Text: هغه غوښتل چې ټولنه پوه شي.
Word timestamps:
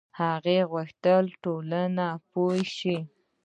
هغه 0.19 0.57
غوښتل 0.71 1.23
چې 1.31 1.37
ټولنه 1.43 2.07
پوه 2.31 2.57
شي. 2.77 2.97